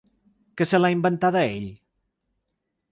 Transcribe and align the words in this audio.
Que 0.61 0.67
se 0.69 0.79
l’ha 0.79 0.91
inventada 0.95 1.45
ell? 1.51 1.69